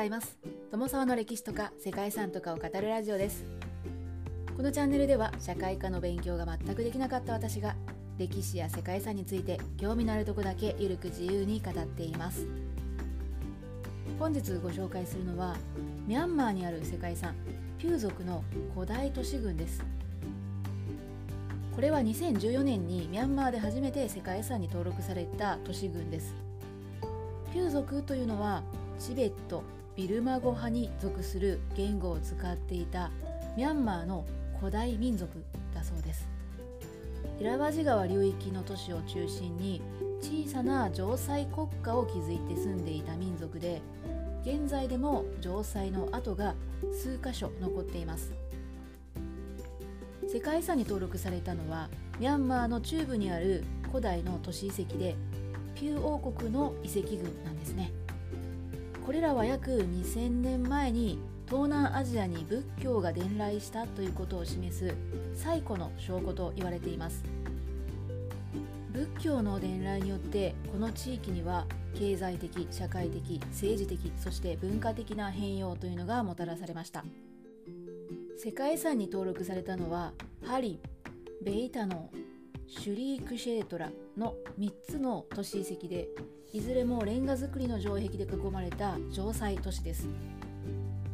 [0.00, 0.38] ざいます。
[0.70, 3.44] 友沢の歴史とか世界遺産とかを語るラジオです。
[4.56, 7.76] このチャンネルでは社会科の勉強が全くできなかった私が
[8.16, 12.46] 歴史や世界遺産について興味のあるとこだけゆるく自由に語っています。
[14.18, 15.54] 本日ご紹介するのは
[16.06, 17.34] ミャンマーにある世界遺産
[17.76, 18.42] ピュー族の
[18.74, 19.84] 古代都市群です。
[21.74, 26.34] これは2014年にミャンマーで初めて世界遺産に登録された都市群です。
[27.52, 28.62] ピュー族というのは
[28.98, 29.62] チベット
[30.00, 33.10] ビルマ語派に属する言語を使っていた
[33.54, 34.24] ミャンマーの
[34.58, 36.26] 古代民族だそうです。
[37.38, 39.82] イラワジ川流域の都市を中心に
[40.22, 43.82] 小さな城塞国家を築いて住んでいた民族で
[44.42, 46.54] 現在でも城塞の跡が
[46.90, 48.32] 数箇所残っています。
[50.32, 55.14] 世界遺産に登録されたのはミャンマーの中部にある古代の都市遺跡で
[55.74, 57.92] ピュー王国の遺跡群なんですね。
[59.04, 64.94] これらは約2000年前に東南アジアに仏教が伝来したということを示す
[65.34, 67.24] 最古の証拠と言われています。
[68.92, 77.04] 仏教の伝来によってこの地域には経済的社会的政治的そして文化的な変容というのがもたらされました。
[78.36, 80.12] 世界遺産に登録されたのは
[80.44, 82.19] ハリンベイタノー
[82.70, 86.06] シュリークシェートラの3つの都市遺跡で
[86.52, 90.08] いずれもレンガ造りの城壁で囲まれた城塞都市です。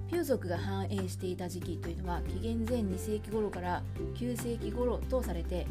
[0.07, 3.83] ピュー族が繁栄していた時期というのは紀元前2世紀頃から
[4.17, 5.67] 9世紀頃とされて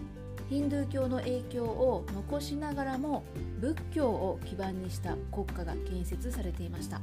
[0.50, 3.24] ヒンドゥー教の影響を残しながらも
[3.60, 7.00] 仏教を基盤にした国家が建設されていました。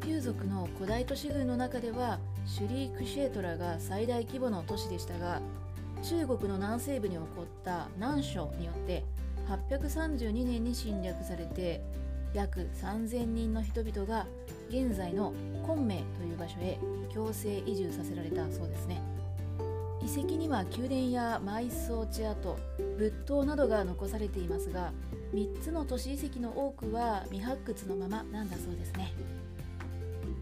[0.00, 5.40] ピュー族の古代都市群の中ではシュリークシェートラが最大規模の都市でしたが
[6.02, 9.04] 中国の南西部に起こった南書によって
[9.48, 11.80] 832年に侵略されて
[12.34, 14.26] 約3000人の人々が
[14.68, 15.32] 現在の
[15.66, 16.78] 昆明という場所へ
[17.12, 19.00] 強制移住させられたそうですね。
[20.00, 22.56] 遺跡には宮殿や埋葬地跡
[22.98, 24.92] 仏塔などが残されていますが
[25.34, 29.12] 3つの都市遺跡の多くは未発掘のままなんだそうですね。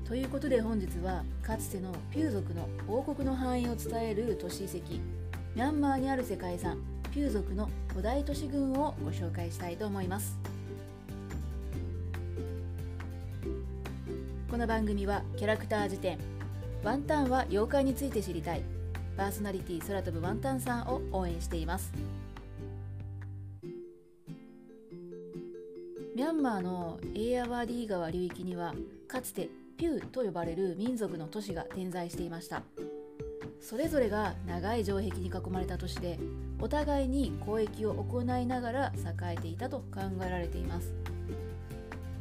[0.05, 5.01] ということで本日はかつてのピュー族の王国の繁栄を伝える都市遺跡
[5.57, 6.77] ミャンマーにある世界遺産
[7.15, 10.37] ピュー族の古代都市群をご紹介したいと思います。
[14.51, 16.19] この番組はキャラクター辞典
[16.85, 18.61] ワンタンは妖怪について知りたい
[19.17, 21.91] パーソナリティ空飛ぶワンタンさんを応援しています。
[26.15, 28.75] ミャンマーのエイアワディ川流域には
[29.09, 32.63] かつてピューと呼ばれる民族の都市が点在していました。
[33.61, 36.19] それぞれが長い城壁に囲まれた都市で
[36.61, 40.95] お互いに交易を行いながら栄えていたと考えられています。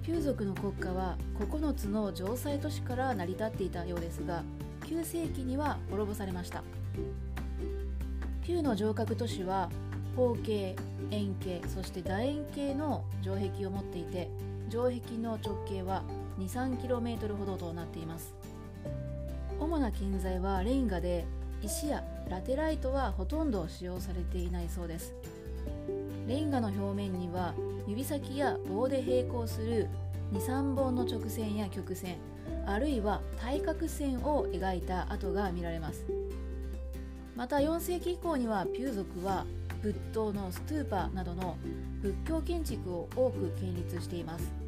[0.03, 4.43] ピュー族の国家は9つの城塞都市から成り立っていたようですが
[4.81, 6.63] 9世紀には滅ぼされました。
[8.43, 9.71] ピューの城郭都市は
[10.15, 10.75] 方形
[11.09, 14.29] 円形そして楕円形の城壁を持っていて
[14.69, 16.03] 城壁の直径は
[16.39, 18.33] 23km ほどとなっています。
[19.59, 21.25] 主な建材はレンガで
[21.61, 25.13] 石やラテライトはほとんど使用されていないそうです。
[26.27, 27.53] レンガの表面には
[27.87, 29.87] 指先や棒で並行する
[30.33, 32.17] 23本の直線や曲線
[32.65, 36.05] あるいは対角線を描いた跡が見られます。
[37.35, 39.45] また4世紀以降にはピュー族は
[39.81, 41.57] 仏塔のストゥーパーなどの
[42.01, 44.64] 仏教建築を多く建立しています。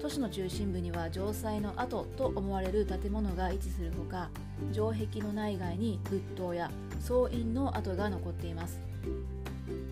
[0.00, 4.30] 都市の中心部には城塞の跡と思われる建物が位置するほか
[4.72, 6.70] 城壁の内外に仏塔や
[7.00, 8.80] 総院の跡が残っています。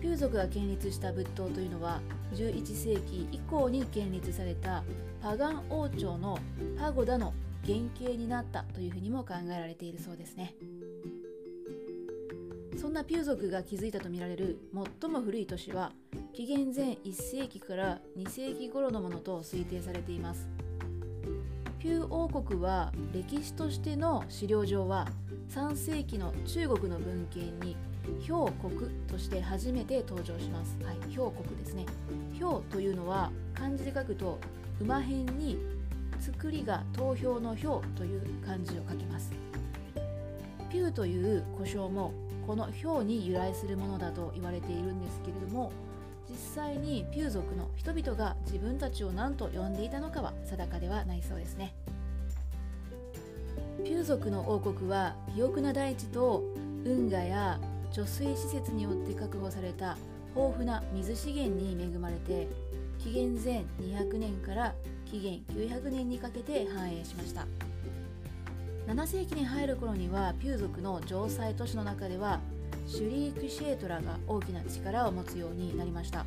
[0.01, 2.01] ピュー族が建立した仏塔というのは
[2.33, 4.83] 11世紀以降に建立された
[5.21, 6.39] パガン王朝の
[6.79, 7.33] パゴダの
[7.65, 10.55] 原型になったというふうにも考えられているそうですね。
[12.77, 14.59] そんなピュー族が築いたとみられる
[15.01, 15.91] 最も古い都市は
[16.37, 20.47] 紀元前1世紀から2世紀頃のものと推定されています
[21.79, 25.07] ピュー王国は歴史としての資料上は
[25.49, 27.75] 3世紀の中国の文献に
[28.29, 30.77] 氷国として初めて登場します。
[30.83, 31.87] はい、氷国ですね。
[32.39, 34.37] 氷というのは漢字で書くと
[34.79, 35.57] 馬辺に
[36.19, 39.31] 作りが投票の表という漢字を書きます。
[40.69, 42.13] ピューという呼称も
[42.45, 45.71] この表に由来するものだと言われているんですけれども
[46.37, 51.73] 実際にピュー族の人々が自分たちを何と呼んでいたのかは定かではないそうですね。
[53.83, 56.43] ピュー族の王国は肥沃な大地と
[56.85, 57.59] 運河や
[57.91, 59.97] 貯水施設によって確保された
[60.35, 62.47] 豊富な水資源に恵まれて
[62.99, 64.75] 紀元前200年から
[65.09, 67.47] 紀元900年にかけて繁栄しました。
[68.85, 72.39] 7世紀に入る頃にはピュー族の城塞都市の中では
[72.87, 76.25] シュリークシェートラが大きな力を持つようになりました。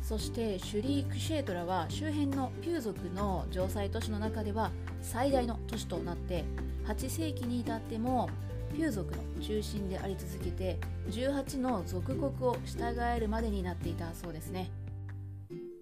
[0.00, 4.70] そしてシュリークシェートラは周辺のピュー族の城塞都市の中では
[5.02, 6.44] 最大の都市となって
[6.86, 8.30] 8世紀に至っても
[8.72, 10.78] ピュー族の中心であり続けて
[11.10, 14.70] 18の属国を従えるまでになっていたそうですね。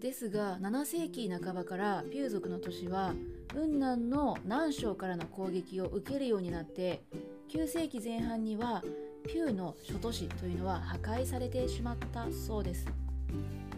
[0.01, 3.15] ですが7世紀半ばからピュー族の都市は
[3.53, 7.03] 雲南の南省からの攻撃を受けるようになって
[7.51, 8.83] 9世紀前半には
[9.27, 12.87] ピューの諸都市というのは破壊されてしまったそうです。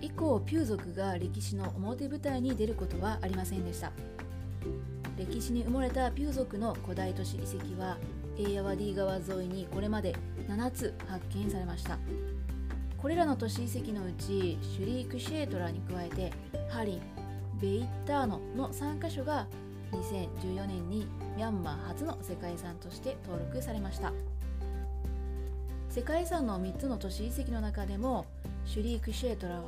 [0.01, 3.93] 以降ピュー族が歴史の表舞台に出ることはありませんでした。
[5.17, 7.97] 歴史に埋もれたピュー族の古代都市遺跡は
[8.39, 10.15] エーヤワディ川沿いにこれまで
[10.49, 11.99] 7つ発見されました。
[12.99, 16.33] これらの都市遺跡のうちシュリークシェートラに加えて
[16.69, 17.01] ハリン
[17.61, 19.47] ベイッターノの3カ所が
[19.93, 21.07] 2014年に
[21.37, 24.13] ミャンマー初の世界遺産として登録されました。
[25.97, 28.27] 世界遺産の3つの都市遺跡の中でも
[28.67, 29.63] シュリークシェートラは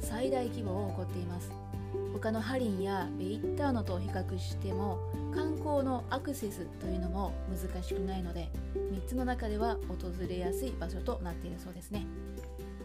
[0.00, 1.52] 最大規模を誇っています。
[2.14, 4.98] 他のハリンやベイッターノと比較しても
[5.34, 12.06] 観光のアクセスというのも難しくないので3つの中では訪れやすい場所となっているそうですね。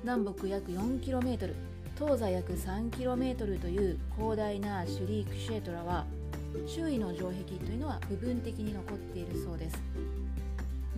[0.03, 1.53] 南北約 4km
[1.97, 6.05] 東西約 3km という広大なシュリークシェートラは
[6.67, 10.18] 周囲の城壁というのは部分的に残っているそうです。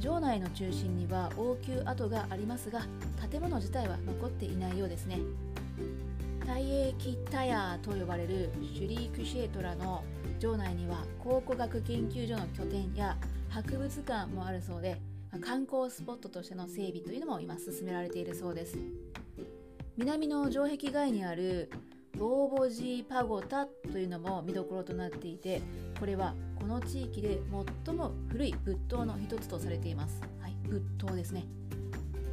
[0.01, 2.81] 城内の中心には王宮跡がありますが
[3.29, 5.19] 建物自体は残っていないようですね。
[6.47, 10.03] 大英キタヤと呼ばれるシュリークシェトラの
[10.39, 13.15] 城内には考古学研究所の拠点や
[13.49, 14.99] 博物館もあるそうで
[15.39, 18.75] 観光スポットとしての整備というのも今進められているそうです。
[19.97, 21.69] 南の城壁外にある
[22.17, 25.61] ボーボジーパゴタというのも見どころとなっていて
[25.99, 27.39] これはこの地域で
[27.85, 31.45] 最も古い仏塔の一つとされています、はい、仏塔ですね。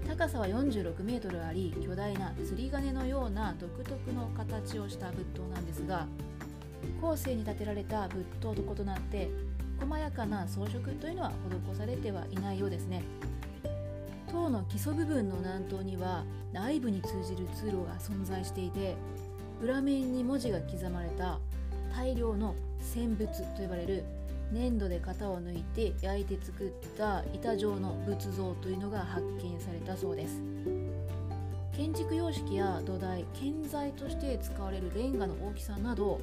[0.07, 6.07] 高さは46メートルあり巨大な釣り鐘のような独特の形をした仏塔なんですが
[7.03, 9.29] 後世に建てられた仏塔と異なって
[9.79, 11.33] 細やかな装飾というのは
[11.73, 13.03] 施されてはいないようですね。
[14.31, 18.97] 塔の基礎部分の南東には内部に通じる通路が存在していて
[19.63, 21.39] 裏面に文字が刻まれた
[21.95, 24.05] 大量の戦仏と呼ばれる
[24.53, 30.41] 粘土で型を抜いて焼いて作った板状の仏像というのが発見されたそうです。
[31.77, 36.21] 建築様式や土台建材として使われるレンガの大きさなど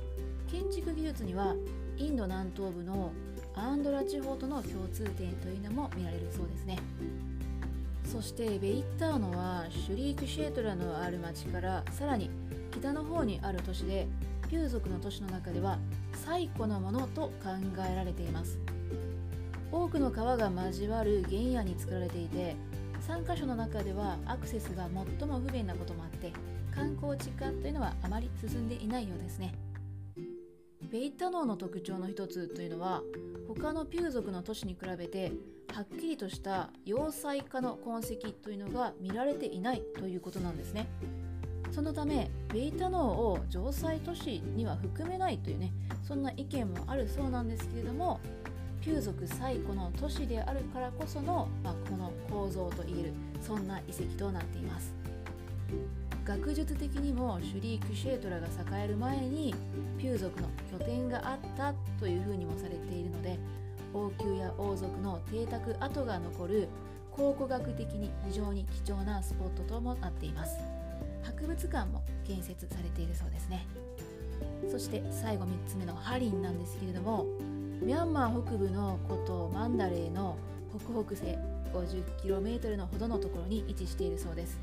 [0.51, 1.55] 建築技術には
[1.97, 3.13] インド南東部の
[3.53, 6.77] アンドラ地方との共通点というのも見られるそうですね。
[8.11, 12.29] そしてベイッターノはシュリークシェートラのある町からさらに
[12.79, 14.05] 北の方にある都市で
[14.49, 15.79] ピュー族の都市の中では
[16.25, 17.49] 最古のものと考
[17.89, 18.59] えられています。
[19.71, 22.55] 多くの川が交わる原野に作られていて
[23.07, 24.87] 3カ所の中ではアクセスが
[25.19, 26.31] 最も不便なこともあって
[26.73, 29.53] 観光地化というのはあまり進んでいないようですね。
[30.91, 33.01] ベイタノーの特徴の一つというのは
[33.47, 35.31] 他のピュー族の都市に比べて
[35.73, 40.87] はっきりとした要塞化の痕跡というのが見られていないということなんですね。
[41.75, 45.73] そのためベイタノーを城塞都市には含めないというね
[46.07, 48.21] そんな意見もあるそうなんですけれども
[48.79, 54.93] ピュー族最古の都市であるからこその、まあ、この構造といえるそんな遺跡となっています。
[56.23, 59.53] 学術的にもシュリークシェートラが栄える前に
[59.97, 63.37] ピュー族の拠点があったというふうにもされているので
[63.93, 66.67] 王宮や王族の邸宅跡が残る
[67.11, 70.84] 考古学的に非常に貴重なスポットともなっています。
[71.25, 73.65] 博物館も建設されているそうですね。
[74.69, 77.25] そして最後3つ目のハリンなんですけれども
[77.81, 80.37] ミャンマー北部の古都マンダレーの
[80.69, 81.37] 北北西
[81.73, 84.59] 50km のほどのところに位置しているそうです。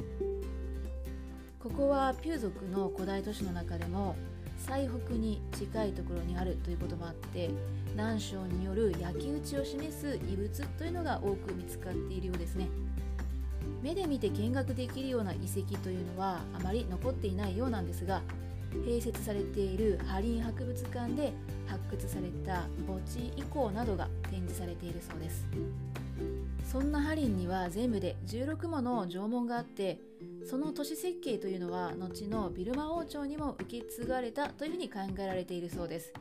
[1.60, 4.16] ここはピュー族の古代都市の中でも
[4.58, 7.50] 最北に近いところにあるということもあって
[7.92, 12.68] 南省による焼き討ちを示す遺物というのが多く見つかっているようですね。
[13.82, 18.22] 目で見て見学できるような遺跡というのはあまり残っていないようなんですが
[18.86, 21.32] 併設されているハリン博物館で
[21.66, 25.46] 発掘された墓地遺構などが展示されているそうです。
[26.70, 30.00] そんなハリンには全部で16もの縄文があって
[30.48, 36.12] その都市設計というのは後のビルマ王朝にも受け継がれたというふうに考えられているそうです。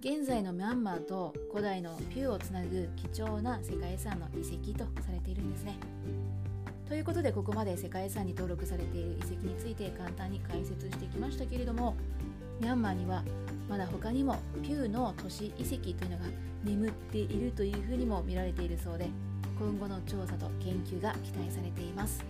[0.00, 5.76] 現在のミャンマーと古代のピューをつなぐ貴重な世界遺産の遺跡とされているんですね。
[6.88, 11.94] ということでここまで世界遺産に登録されている遺跡について簡単に解説してきましたけれども
[12.60, 13.22] ミャンマーには
[13.68, 16.24] まだ他にもピューの都市遺跡というのが
[16.64, 19.10] 眠っているというふうにも見られているそうで
[19.58, 22.24] 今後の調査と研究が期待されています。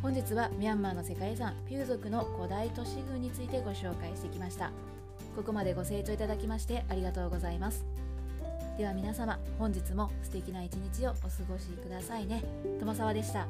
[0.00, 4.70] 本日はミャンマーの世界遺産ピュー族の古代都市群についてご紹介してきました。
[5.34, 7.97] ここまでご清聴いただきましてありがとうございます。
[8.78, 12.44] では皆様本日も素敵な一日をお過ごしくださいね。
[12.78, 13.48] 友沢でした。